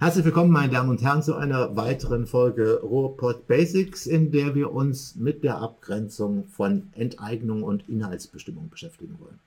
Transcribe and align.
Herzlich 0.00 0.24
willkommen, 0.24 0.50
meine 0.50 0.72
Damen 0.72 0.88
und 0.88 1.02
Herren, 1.02 1.22
zu 1.22 1.36
einer 1.36 1.76
weiteren 1.76 2.26
Folge 2.26 2.80
Ruhrpott 2.80 3.46
Basics, 3.46 4.06
in 4.06 4.32
der 4.32 4.54
wir 4.54 4.72
uns 4.72 5.14
mit 5.16 5.44
der 5.44 5.58
Abgrenzung 5.58 6.46
von 6.46 6.88
Enteignung 6.94 7.62
und 7.62 7.86
Inhaltsbestimmung 7.86 8.70
beschäftigen 8.70 9.18
wollen. 9.20 9.38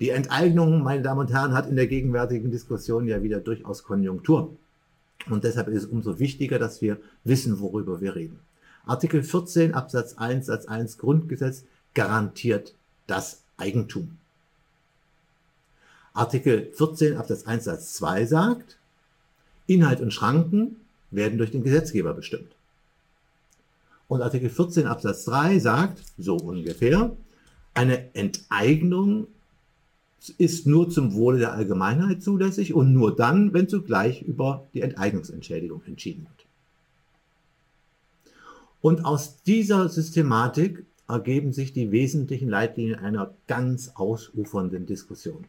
Die 0.00 0.10
Enteignung, 0.10 0.82
meine 0.82 1.02
Damen 1.02 1.20
und 1.20 1.32
Herren, 1.32 1.54
hat 1.54 1.68
in 1.68 1.76
der 1.76 1.86
gegenwärtigen 1.86 2.50
Diskussion 2.50 3.06
ja 3.06 3.22
wieder 3.22 3.38
durchaus 3.38 3.84
Konjunktur. 3.84 4.56
Und 5.28 5.44
deshalb 5.44 5.68
ist 5.68 5.84
es 5.84 5.88
umso 5.88 6.18
wichtiger, 6.18 6.58
dass 6.58 6.82
wir 6.82 6.96
wissen, 7.22 7.60
worüber 7.60 8.00
wir 8.00 8.16
reden. 8.16 8.40
Artikel 8.86 9.22
14 9.22 9.72
Absatz 9.72 10.14
1 10.14 10.46
Satz 10.46 10.66
1 10.66 10.98
Grundgesetz 10.98 11.62
garantiert 11.94 12.74
das 13.06 13.42
Eigentum. 13.56 14.18
Artikel 16.12 16.72
14 16.74 17.16
Absatz 17.16 17.44
1 17.44 17.62
Satz 17.62 17.92
2 17.92 18.26
sagt, 18.26 18.79
Inhalt 19.70 20.00
und 20.00 20.12
Schranken 20.12 20.76
werden 21.10 21.38
durch 21.38 21.52
den 21.52 21.62
Gesetzgeber 21.62 22.12
bestimmt. 22.12 22.56
Und 24.08 24.22
Artikel 24.22 24.50
14 24.50 24.86
Absatz 24.86 25.24
3 25.26 25.60
sagt, 25.60 26.02
so 26.18 26.36
ungefähr, 26.36 27.16
eine 27.74 28.14
Enteignung 28.14 29.28
ist 30.36 30.66
nur 30.66 30.90
zum 30.90 31.14
Wohle 31.14 31.38
der 31.38 31.52
Allgemeinheit 31.52 32.22
zulässig 32.22 32.74
und 32.74 32.92
nur 32.92 33.14
dann, 33.14 33.54
wenn 33.54 33.68
zugleich 33.68 34.22
über 34.22 34.66
die 34.74 34.82
Enteignungsentschädigung 34.82 35.82
entschieden 35.86 36.26
wird. 36.26 36.46
Und 38.82 39.04
aus 39.04 39.42
dieser 39.42 39.88
Systematik 39.88 40.84
ergeben 41.06 41.52
sich 41.52 41.72
die 41.72 41.92
wesentlichen 41.92 42.48
Leitlinien 42.48 42.98
einer 42.98 43.32
ganz 43.46 43.92
ausufernden 43.94 44.86
Diskussion. 44.86 45.44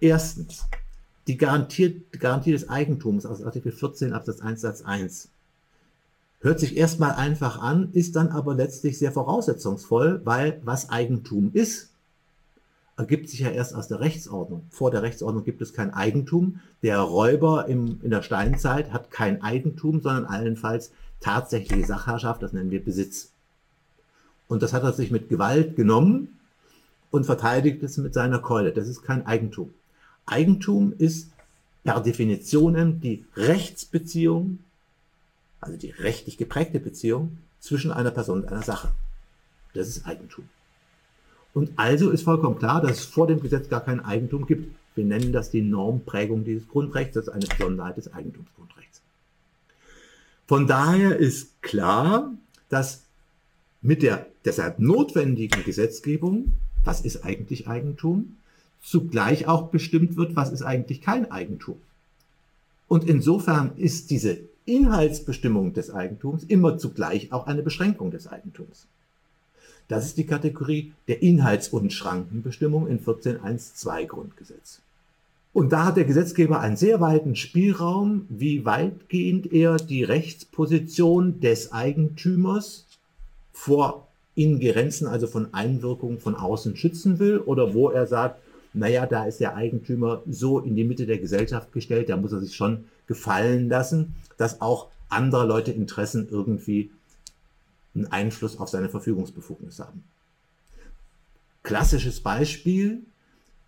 Erstens, 0.00 0.64
die 1.30 1.36
Garantie, 1.36 2.02
Garantie 2.10 2.50
des 2.50 2.68
Eigentums 2.68 3.24
aus 3.24 3.40
Artikel 3.40 3.70
14 3.70 4.12
Absatz 4.12 4.40
1 4.40 4.60
Satz 4.60 4.82
1 4.82 5.28
hört 6.40 6.58
sich 6.58 6.76
erstmal 6.76 7.12
einfach 7.12 7.60
an, 7.60 7.90
ist 7.92 8.16
dann 8.16 8.30
aber 8.30 8.56
letztlich 8.56 8.98
sehr 8.98 9.12
voraussetzungsvoll, 9.12 10.22
weil 10.24 10.60
was 10.64 10.90
Eigentum 10.90 11.52
ist, 11.52 11.90
ergibt 12.96 13.28
sich 13.28 13.38
ja 13.38 13.50
erst 13.50 13.76
aus 13.76 13.86
der 13.86 14.00
Rechtsordnung. 14.00 14.66
Vor 14.70 14.90
der 14.90 15.02
Rechtsordnung 15.02 15.44
gibt 15.44 15.62
es 15.62 15.72
kein 15.72 15.94
Eigentum. 15.94 16.58
Der 16.82 16.98
Räuber 16.98 17.68
im, 17.68 18.00
in 18.02 18.10
der 18.10 18.22
Steinzeit 18.22 18.92
hat 18.92 19.12
kein 19.12 19.40
Eigentum, 19.40 20.00
sondern 20.00 20.24
allenfalls 20.24 20.90
tatsächliche 21.20 21.86
Sachherrschaft, 21.86 22.42
das 22.42 22.52
nennen 22.52 22.72
wir 22.72 22.84
Besitz. 22.84 23.30
Und 24.48 24.64
das 24.64 24.72
hat 24.72 24.82
er 24.82 24.94
sich 24.94 25.12
mit 25.12 25.28
Gewalt 25.28 25.76
genommen 25.76 26.40
und 27.12 27.24
verteidigt 27.24 27.84
es 27.84 27.98
mit 27.98 28.14
seiner 28.14 28.40
Keule. 28.40 28.72
Das 28.72 28.88
ist 28.88 29.02
kein 29.02 29.24
Eigentum. 29.28 29.72
Eigentum 30.26 30.94
ist 30.96 31.30
per 31.84 32.00
Definition 32.00 33.00
die 33.00 33.24
Rechtsbeziehung, 33.36 34.58
also 35.60 35.76
die 35.76 35.90
rechtlich 35.90 36.36
geprägte 36.36 36.80
Beziehung 36.80 37.38
zwischen 37.60 37.90
einer 37.90 38.10
Person 38.10 38.42
und 38.42 38.48
einer 38.48 38.62
Sache. 38.62 38.90
Das 39.74 39.88
ist 39.88 40.06
Eigentum. 40.06 40.48
Und 41.52 41.72
also 41.76 42.10
ist 42.10 42.22
vollkommen 42.22 42.58
klar, 42.58 42.80
dass 42.80 42.98
es 42.98 43.04
vor 43.04 43.26
dem 43.26 43.40
Gesetz 43.40 43.68
gar 43.68 43.84
kein 43.84 44.00
Eigentum 44.00 44.46
gibt. 44.46 44.74
Wir 44.94 45.04
nennen 45.04 45.32
das 45.32 45.50
die 45.50 45.62
Normprägung 45.62 46.44
dieses 46.44 46.68
Grundrechts, 46.68 47.14
das 47.14 47.26
ist 47.26 47.32
eine 47.32 47.46
Besonderheit 47.46 47.96
des 47.96 48.12
Eigentumsgrundrechts. 48.12 49.00
Von 50.46 50.66
daher 50.66 51.16
ist 51.16 51.62
klar, 51.62 52.32
dass 52.68 53.04
mit 53.82 54.02
der 54.02 54.26
deshalb 54.44 54.78
notwendigen 54.78 55.64
Gesetzgebung, 55.64 56.54
was 56.84 57.00
ist 57.00 57.24
eigentlich 57.24 57.68
Eigentum, 57.68 58.36
zugleich 58.82 59.46
auch 59.46 59.68
bestimmt 59.68 60.16
wird, 60.16 60.36
was 60.36 60.52
ist 60.52 60.62
eigentlich 60.62 61.00
kein 61.00 61.30
Eigentum. 61.30 61.80
Und 62.88 63.08
insofern 63.08 63.72
ist 63.76 64.10
diese 64.10 64.38
Inhaltsbestimmung 64.64 65.72
des 65.72 65.90
Eigentums 65.90 66.44
immer 66.44 66.78
zugleich 66.78 67.32
auch 67.32 67.46
eine 67.46 67.62
Beschränkung 67.62 68.10
des 68.10 68.26
Eigentums. 68.26 68.86
Das 69.88 70.06
ist 70.06 70.18
die 70.18 70.26
Kategorie 70.26 70.92
der 71.08 71.22
Inhalts- 71.22 71.68
und 71.68 71.92
Schrankenbestimmung 71.92 72.86
in 72.86 73.00
14.1.2 73.00 74.06
Grundgesetz. 74.06 74.80
Und 75.52 75.72
da 75.72 75.86
hat 75.86 75.96
der 75.96 76.04
Gesetzgeber 76.04 76.60
einen 76.60 76.76
sehr 76.76 77.00
weiten 77.00 77.34
Spielraum, 77.34 78.26
wie 78.28 78.64
weitgehend 78.64 79.52
er 79.52 79.78
die 79.78 80.04
Rechtsposition 80.04 81.40
des 81.40 81.72
Eigentümers 81.72 82.86
vor 83.52 84.06
Ingerenzen, 84.36 85.08
also 85.08 85.26
von 85.26 85.52
Einwirkungen 85.52 86.20
von 86.20 86.36
außen 86.36 86.76
schützen 86.76 87.18
will 87.18 87.38
oder 87.38 87.74
wo 87.74 87.90
er 87.90 88.06
sagt, 88.06 88.40
naja, 88.72 89.06
da 89.06 89.24
ist 89.24 89.40
der 89.40 89.56
Eigentümer 89.56 90.22
so 90.28 90.60
in 90.60 90.76
die 90.76 90.84
Mitte 90.84 91.06
der 91.06 91.18
Gesellschaft 91.18 91.72
gestellt, 91.72 92.08
da 92.08 92.16
muss 92.16 92.32
er 92.32 92.40
sich 92.40 92.54
schon 92.54 92.84
gefallen 93.06 93.68
lassen, 93.68 94.14
dass 94.36 94.60
auch 94.60 94.88
andere 95.08 95.46
Leute 95.46 95.72
Interessen 95.72 96.28
irgendwie 96.30 96.90
einen 97.94 98.06
Einfluss 98.06 98.58
auf 98.58 98.68
seine 98.68 98.88
Verfügungsbefugnis 98.88 99.80
haben. 99.80 100.04
Klassisches 101.62 102.20
Beispiel, 102.20 103.02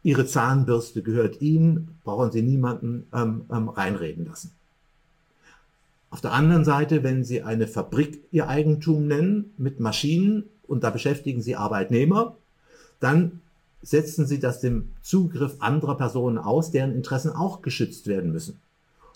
Ihre 0.04 0.26
Zahnbürste 0.26 1.02
gehört 1.02 1.40
Ihnen, 1.40 1.96
brauchen 2.04 2.32
Sie 2.32 2.42
niemanden 2.42 3.06
ähm, 3.12 3.44
ähm, 3.52 3.68
reinreden 3.68 4.26
lassen. 4.26 4.52
Auf 6.10 6.20
der 6.20 6.32
anderen 6.32 6.64
Seite, 6.64 7.02
wenn 7.02 7.24
Sie 7.24 7.42
eine 7.42 7.66
Fabrik 7.66 8.20
Ihr 8.32 8.48
Eigentum 8.48 9.06
nennen 9.06 9.52
mit 9.56 9.80
Maschinen 9.80 10.44
und 10.66 10.84
da 10.84 10.90
beschäftigen 10.90 11.40
Sie 11.40 11.56
Arbeitnehmer, 11.56 12.36
dann 13.00 13.40
setzen 13.82 14.26
Sie 14.26 14.38
das 14.38 14.60
dem 14.60 14.90
Zugriff 15.02 15.56
anderer 15.58 15.96
Personen 15.96 16.38
aus, 16.38 16.70
deren 16.70 16.94
Interessen 16.94 17.30
auch 17.30 17.62
geschützt 17.62 18.06
werden 18.06 18.32
müssen. 18.32 18.60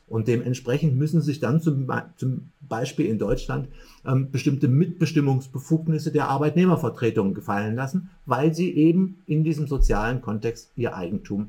Und 0.08 0.28
dementsprechend 0.28 0.96
müssen 0.96 1.20
sich 1.20 1.40
dann 1.40 1.60
zum, 1.60 1.90
zum 2.16 2.50
Beispiel 2.60 3.06
in 3.06 3.18
Deutschland 3.18 3.68
ähm, 4.04 4.30
bestimmte 4.30 4.68
Mitbestimmungsbefugnisse 4.68 6.12
der 6.12 6.28
Arbeitnehmervertretungen 6.28 7.34
gefallen 7.34 7.74
lassen, 7.74 8.10
weil 8.24 8.54
sie 8.54 8.72
eben 8.72 9.18
in 9.26 9.42
diesem 9.42 9.66
sozialen 9.66 10.20
Kontext 10.22 10.70
ihr 10.76 10.94
Eigentum 10.94 11.48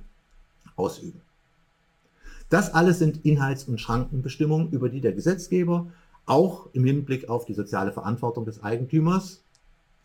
ausüben. 0.75 1.22
Das 2.50 2.73
alles 2.73 2.97
sind 2.97 3.25
Inhalts- 3.25 3.66
und 3.66 3.79
Schrankenbestimmungen, 3.79 4.72
über 4.72 4.89
die 4.89 5.01
der 5.01 5.11
Gesetzgeber 5.11 5.88
auch 6.25 6.67
im 6.73 6.83
Hinblick 6.83 7.29
auf 7.29 7.45
die 7.45 7.53
soziale 7.53 7.91
Verantwortung 7.91 8.45
des 8.45 8.63
Eigentümers, 8.63 9.41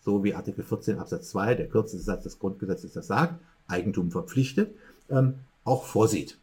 so 0.04 0.24
wie 0.24 0.34
Artikel 0.34 0.64
14 0.64 0.98
Absatz 0.98 1.30
2, 1.30 1.54
der 1.54 1.68
kürzeste 1.68 2.02
Satz 2.02 2.24
des 2.24 2.38
Grundgesetzes 2.38 2.92
das 2.92 3.06
sagt, 3.06 3.40
Eigentum 3.68 4.10
verpflichtet, 4.10 4.74
ähm, 5.10 5.34
auch 5.64 5.84
vorsieht. 5.84 6.38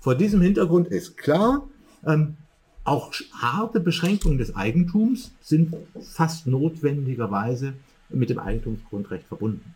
Vor 0.00 0.14
diesem 0.14 0.40
Hintergrund 0.40 0.88
ist 0.88 1.16
klar, 1.16 1.68
ähm, 2.04 2.36
auch 2.84 3.12
harte 3.32 3.80
Beschränkungen 3.80 4.38
des 4.38 4.54
Eigentums 4.54 5.32
sind 5.40 5.74
fast 6.00 6.46
notwendigerweise 6.46 7.72
mit 8.08 8.30
dem 8.30 8.38
Eigentumsgrundrecht 8.38 9.26
verbunden. 9.26 9.74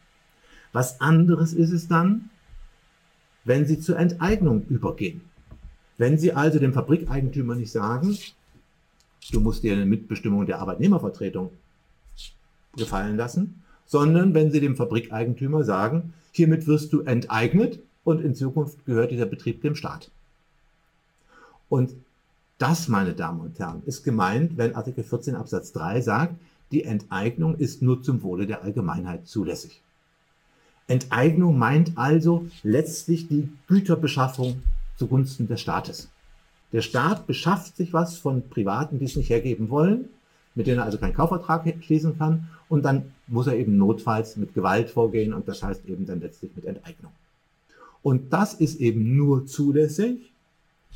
Was 0.73 1.01
anderes 1.01 1.53
ist 1.53 1.73
es 1.73 1.89
dann, 1.89 2.31
wenn 3.45 3.67
Sie 3.67 3.81
zur 3.81 3.99
Enteignung 3.99 4.65
übergehen. 4.69 5.23
Wenn 5.99 6.19
Sie 6.19 6.33
also 6.33 6.59
dem 6.59 6.73
Fabrikeigentümer 6.73 7.55
nicht 7.55 7.73
sagen, 7.73 8.17
du 9.33 9.41
musst 9.41 9.63
dir 9.63 9.73
eine 9.73 9.87
Mitbestimmung 9.87 10.47
der 10.47 10.61
Arbeitnehmervertretung 10.61 11.51
gefallen 12.77 13.17
lassen, 13.17 13.63
sondern 13.87 14.35
wenn 14.35 14.51
Sie 14.51 14.61
dem 14.61 14.77
Fabrikeigentümer 14.77 15.65
sagen, 15.65 16.13
hiermit 16.33 16.67
wirst 16.67 16.93
du 16.93 17.01
enteignet 17.01 17.81
und 18.05 18.21
in 18.21 18.35
Zukunft 18.35 18.85
gehört 18.87 19.11
dieser 19.11 19.27
Betrieb 19.27 19.63
dem 19.63 19.75
Staat. 19.75 20.11
Und 21.69 21.95
das, 22.59 22.89
meine 22.89 23.15
Damen 23.15 23.41
und 23.41 23.59
Herren, 23.59 23.83
ist 23.87 24.05
gemeint, 24.05 24.57
wenn 24.57 24.75
Artikel 24.75 25.03
14 25.03 25.35
Absatz 25.35 25.73
3 25.73 26.01
sagt, 26.01 26.35
die 26.73 26.85
Enteignung 26.85 27.57
ist 27.57 27.83
nur 27.83 28.03
zum 28.03 28.23
Wohle 28.23 28.47
der 28.47 28.63
Allgemeinheit 28.63 29.27
zulässig. 29.27 29.81
Enteignung 30.87 31.59
meint 31.59 31.97
also 31.97 32.47
letztlich 32.63 33.29
die 33.29 33.49
Güterbeschaffung 33.67 34.63
zugunsten 34.97 35.49
des 35.49 35.61
Staates. 35.61 36.09
Der 36.73 36.83
Staat 36.83 37.27
beschafft 37.27 37.77
sich 37.77 37.93
was 37.93 38.19
von 38.19 38.49
Privaten, 38.49 38.99
die 38.99 39.07
es 39.07 39.17
nicht 39.17 39.31
hergeben 39.31 39.71
wollen, 39.71 40.09
mit 40.55 40.67
denen 40.67 40.79
er 40.79 40.85
also 40.85 40.99
keinen 40.99 41.15
Kaufvertrag 41.15 41.65
schließen 41.83 42.19
kann, 42.19 42.49
und 42.69 42.85
dann 42.85 43.13
muss 43.27 43.49
er 43.49 43.57
eben 43.57 43.77
notfalls 43.77 44.37
mit 44.37 44.55
Gewalt 44.55 44.91
vorgehen 44.91 45.35
und 45.35 45.49
das 45.49 45.63
heißt 45.63 45.87
eben 45.87 46.07
dann 46.07 46.21
letztlich 46.21 46.53
mit 46.55 46.65
Enteignung. 46.65 47.13
Und 48.03 48.33
das 48.33 48.55
ist 48.55 48.81
eben 48.81 49.17
nur 49.17 49.47
zulässig, 49.47 50.33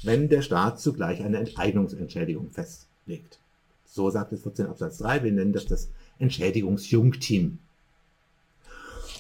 wenn 0.03 0.29
der 0.29 0.43
Staat 0.43 0.81
zugleich 0.81 1.23
eine 1.23 1.39
Enteignungsentschädigung 1.39 2.51
festlegt. 2.51 3.39
So 3.87 4.11
sagt 4.11 4.33
es 4.33 4.43
14 4.43 4.67
Absatz 4.67 4.99
3, 4.99 5.23
wir 5.25 5.33
nennen 5.33 5.53
das 5.53 5.67
das 5.67 5.89
Entschädigungsjungteam. 6.19 7.59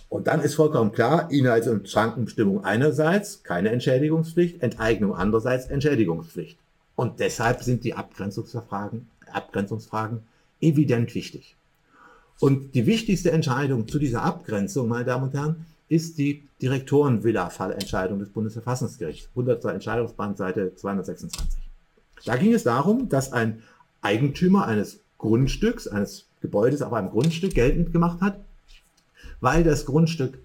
Und 0.09 0.27
dann 0.29 0.41
ist 0.41 0.55
vollkommen 0.55 0.93
klar, 0.93 1.31
Inhalts- 1.31 1.69
und 1.69 1.89
Schrankenbestimmung 1.89 2.65
einerseits 2.65 3.43
keine 3.43 3.71
Entschädigungspflicht, 3.71 4.63
Enteignung 4.63 5.15
andererseits 5.15 5.67
Entschädigungspflicht. 5.67 6.59
Und 6.95 7.19
deshalb 7.19 7.63
sind 7.63 7.83
die 7.83 7.95
Abgrenzungsfragen, 7.95 9.09
Abgrenzungsfragen 9.35 10.21
evident 10.61 11.15
wichtig. 11.15 11.57
Und 12.41 12.75
die 12.75 12.87
wichtigste 12.87 13.31
Entscheidung 13.31 13.87
zu 13.89 13.99
dieser 13.99 14.23
Abgrenzung, 14.23 14.89
meine 14.89 15.05
Damen 15.05 15.25
und 15.25 15.35
Herren, 15.35 15.67
ist 15.89 16.19
die 16.19 16.43
Direktorenvilla-Fallentscheidung 16.63 18.19
des 18.19 18.31
Bundesverfassungsgerichts, 18.31 19.29
100. 19.31 19.65
Entscheidungsband, 19.67 20.37
Seite 20.37 20.75
226. 20.75 21.61
Da 22.25 22.37
ging 22.37 22.55
es 22.55 22.65
darum, 22.65 23.09
dass 23.09 23.33
ein 23.33 23.63
Eigentümer 24.01 24.67
eines 24.67 25.01
Grundstücks, 25.19 25.87
eines 25.87 26.25
Gebäudes 26.41 26.83
auf 26.83 26.93
einem 26.93 27.11
Grundstück 27.11 27.55
geltend 27.55 27.93
gemacht 27.93 28.21
hat, 28.21 28.39
weil 29.41 29.63
das 29.63 29.87
Grundstück 29.87 30.39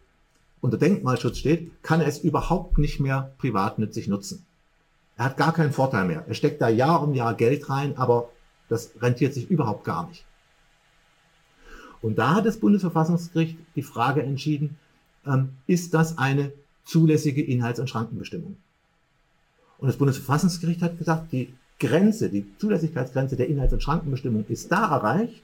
unter 0.61 0.77
Denkmalschutz 0.77 1.37
steht, 1.37 1.71
kann 1.83 2.01
er 2.01 2.07
es 2.07 2.19
überhaupt 2.19 2.77
nicht 2.77 2.99
mehr 2.99 3.31
privatnützig 3.37 4.07
nutzen. 4.07 4.45
Er 5.17 5.25
hat 5.25 5.37
gar 5.37 5.53
keinen 5.53 5.71
Vorteil 5.71 6.05
mehr. 6.05 6.25
Er 6.27 6.33
steckt 6.33 6.61
da 6.61 6.69
Jahr 6.69 7.03
um 7.03 7.13
Jahr 7.13 7.33
Geld 7.33 7.69
rein, 7.69 7.97
aber 7.97 8.29
das 8.69 8.91
rentiert 9.01 9.33
sich 9.33 9.49
überhaupt 9.49 9.83
gar 9.83 10.07
nicht. 10.07 10.23
Und 12.01 12.17
da 12.17 12.35
hat 12.35 12.45
das 12.45 12.57
Bundesverfassungsgericht 12.57 13.57
die 13.75 13.81
Frage 13.81 14.23
entschieden, 14.23 14.77
ähm, 15.25 15.49
ist 15.67 15.93
das 15.93 16.17
eine 16.17 16.53
zulässige 16.85 17.41
Inhalts- 17.43 17.79
und 17.79 17.89
Schrankenbestimmung? 17.89 18.55
Und 19.79 19.87
das 19.87 19.97
Bundesverfassungsgericht 19.97 20.81
hat 20.81 20.97
gesagt, 20.97 21.31
die 21.31 21.53
Grenze, 21.79 22.29
die 22.29 22.45
Zulässigkeitsgrenze 22.57 23.35
der 23.35 23.47
Inhalts- 23.47 23.73
und 23.73 23.83
Schrankenbestimmung 23.83 24.45
ist 24.47 24.71
da 24.71 24.95
erreicht, 24.95 25.41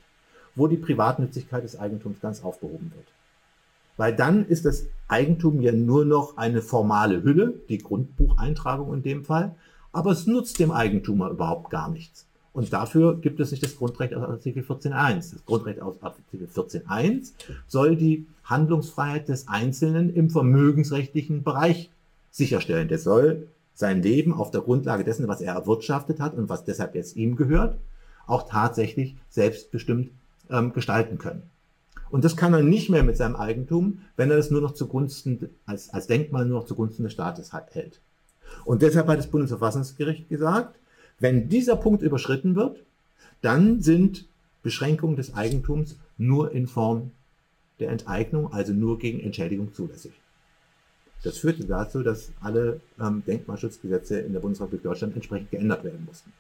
wo 0.56 0.68
die 0.68 0.77
Privatnützigkeit 0.77 1.63
des 1.63 1.77
Eigentums 1.77 2.22
ganz 2.22 2.44
aufgehoben 2.44 2.92
wird. 2.95 3.07
Weil 3.98 4.16
dann 4.16 4.45
ist 4.45 4.66
das 4.66 4.86
Eigentum 5.07 5.62
ja 5.62 5.72
nur 5.72 6.04
noch 6.06 6.38
eine 6.38 6.62
formale 6.62 7.24
Hülle, 7.24 7.54
die 7.69 7.77
Grundbucheintragung 7.77 8.94
in 8.94 9.04
dem 9.04 9.24
Fall, 9.24 9.56
aber 9.94 10.12
es 10.12 10.27
nutzt 10.27 10.60
dem 10.60 10.72
Eigentumer 10.72 11.30
überhaupt 11.30 11.69
gar 11.69 11.89
nichts. 11.89 12.25
Und 12.55 12.71
dafür 12.71 13.17
gibt 13.17 13.41
es 13.41 13.51
nicht 13.51 13.63
das 13.63 13.75
Grundrecht 13.75 14.13
aus 14.13 14.23
Artikel 14.23 14.63
14.1. 14.63 15.33
Das 15.33 15.45
Grundrecht 15.45 15.81
aus 15.81 16.01
Artikel 16.01 16.47
14.1 16.47 17.33
soll 17.67 17.97
die 17.97 18.27
Handlungsfreiheit 18.45 19.27
des 19.27 19.49
Einzelnen 19.49 20.15
im 20.15 20.29
vermögensrechtlichen 20.29 21.43
Bereich 21.43 21.89
sicherstellen. 22.31 22.87
Der 22.87 22.97
soll 22.97 23.47
sein 23.73 24.01
Leben 24.01 24.33
auf 24.33 24.51
der 24.51 24.61
Grundlage 24.61 25.03
dessen, 25.03 25.27
was 25.27 25.41
er 25.41 25.53
erwirtschaftet 25.53 26.21
hat 26.21 26.33
und 26.33 26.47
was 26.47 26.63
deshalb 26.63 26.95
jetzt 26.95 27.17
ihm 27.17 27.35
gehört, 27.35 27.77
auch 28.25 28.47
tatsächlich 28.47 29.17
selbstbestimmt 29.29 30.11
ähm, 30.49 30.71
gestalten 30.71 31.17
können. 31.17 31.43
Und 32.09 32.23
das 32.23 32.37
kann 32.37 32.53
er 32.53 32.63
nicht 32.63 32.89
mehr 32.89 33.03
mit 33.03 33.17
seinem 33.17 33.35
Eigentum, 33.35 33.99
wenn 34.15 34.31
er 34.31 34.37
es 34.37 34.49
nur 34.49 34.61
noch 34.61 34.75
zugunsten, 34.75 35.49
als, 35.65 35.89
als 35.89 36.07
Denkmal 36.07 36.45
nur 36.45 36.61
noch 36.61 36.67
zugunsten 36.67 37.03
des 37.03 37.11
Staates 37.11 37.51
hält. 37.51 37.99
Und 38.63 38.81
deshalb 38.81 39.07
hat 39.07 39.19
das 39.19 39.27
Bundesverfassungsgericht 39.27 40.29
gesagt, 40.29 40.77
wenn 41.19 41.50
dieser 41.50 41.75
Punkt 41.75 42.01
überschritten 42.01 42.56
wird, 42.56 42.83
dann 43.41 43.81
sind 43.81 44.25
Beschränkungen 44.63 45.15
des 45.15 45.33
Eigentums 45.35 45.97
nur 46.17 46.51
in 46.51 46.67
Form 46.67 47.12
der 47.79 47.89
Enteignung, 47.89 48.51
also 48.53 48.73
nur 48.73 49.00
gegen 49.00 49.19
Entschädigung 49.19 49.73
zulässig. 49.73 50.13
Das 51.23 51.38
führte 51.38 51.65
dazu, 51.65 52.03
dass 52.03 52.31
alle 52.41 52.81
ähm, 53.00 53.23
Denkmalschutzgesetze 53.25 54.19
in 54.19 54.33
der 54.33 54.39
Bundesrepublik 54.39 54.83
Deutschland 54.83 55.15
entsprechend 55.15 55.51
geändert 55.51 55.83
werden 55.83 56.06
mussten. 56.06 56.31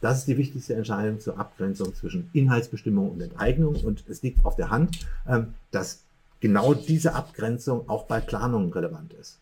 Das 0.00 0.18
ist 0.18 0.28
die 0.28 0.36
wichtigste 0.36 0.74
Entscheidung 0.74 1.20
zur 1.20 1.38
Abgrenzung 1.38 1.94
zwischen 1.94 2.28
Inhaltsbestimmung 2.32 3.12
und 3.12 3.20
Enteignung. 3.20 3.76
Und 3.76 4.04
es 4.08 4.22
liegt 4.22 4.44
auf 4.44 4.56
der 4.56 4.70
Hand, 4.70 5.06
ähm, 5.26 5.54
dass 5.70 6.02
genau 6.40 6.74
diese 6.74 7.14
Abgrenzung 7.14 7.88
auch 7.88 8.06
bei 8.06 8.20
Planungen 8.20 8.72
relevant 8.72 9.12
ist. 9.14 9.38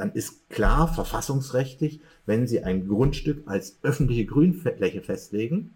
Dann 0.00 0.12
ist 0.12 0.48
klar 0.48 0.92
verfassungsrechtlich, 0.92 2.00
wenn 2.26 2.46
Sie 2.46 2.62
ein 2.62 2.88
Grundstück 2.88 3.42
als 3.46 3.76
öffentliche 3.82 4.24
Grünfläche 4.24 5.02
festlegen, 5.02 5.74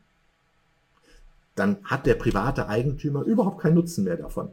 dann 1.54 1.76
hat 1.84 2.06
der 2.06 2.14
private 2.14 2.68
Eigentümer 2.68 3.22
überhaupt 3.22 3.60
keinen 3.60 3.74
Nutzen 3.74 4.04
mehr 4.04 4.16
davon 4.16 4.50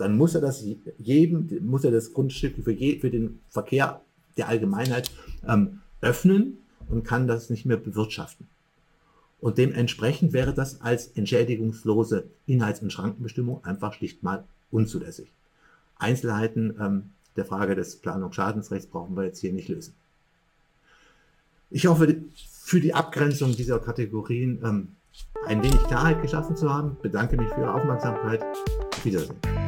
dann 0.00 0.16
muss 0.16 0.34
er 0.34 0.40
das 0.40 0.64
jedem, 0.98 1.48
muss 1.60 1.84
er 1.84 1.90
das 1.90 2.14
Grundstück 2.14 2.54
für, 2.64 2.72
je, 2.72 2.98
für 2.98 3.10
den 3.10 3.38
Verkehr 3.50 4.00
der 4.38 4.48
Allgemeinheit 4.48 5.10
ähm, 5.46 5.82
öffnen 6.00 6.56
und 6.88 7.04
kann 7.04 7.26
das 7.26 7.50
nicht 7.50 7.66
mehr 7.66 7.76
bewirtschaften. 7.76 8.46
Und 9.40 9.58
dementsprechend 9.58 10.32
wäre 10.32 10.54
das 10.54 10.80
als 10.80 11.08
entschädigungslose 11.08 12.24
Inhalts- 12.46 12.80
und 12.80 12.90
Schrankenbestimmung 12.90 13.62
einfach 13.62 13.92
schlicht 13.92 14.22
mal 14.22 14.44
unzulässig. 14.70 15.30
Einzelheiten 15.98 16.76
ähm, 16.80 17.02
der 17.36 17.44
Frage 17.44 17.74
des 17.74 17.96
Planungsschadensrechts 17.96 18.86
brauchen 18.86 19.16
wir 19.16 19.24
jetzt 19.24 19.40
hier 19.40 19.52
nicht 19.52 19.68
lösen. 19.68 19.94
Ich 21.70 21.86
hoffe, 21.86 22.22
für 22.62 22.80
die 22.80 22.94
Abgrenzung 22.94 23.54
dieser 23.54 23.78
Kategorien 23.78 24.60
ähm, 24.64 24.88
ein 25.46 25.62
wenig 25.62 25.82
Klarheit 25.84 26.20
geschaffen 26.22 26.56
zu 26.56 26.72
haben. 26.72 26.96
Bedanke 27.00 27.36
mich 27.36 27.48
für 27.50 27.60
Ihre 27.60 27.74
Aufmerksamkeit. 27.74 28.42
Auf 28.42 29.04
Wiedersehen. 29.04 29.59